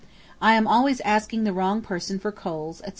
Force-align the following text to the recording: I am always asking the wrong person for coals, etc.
I 0.41 0.53
am 0.55 0.65
always 0.65 0.99
asking 1.01 1.43
the 1.43 1.53
wrong 1.53 1.81
person 1.83 2.17
for 2.17 2.31
coals, 2.31 2.79
etc. 2.79 2.89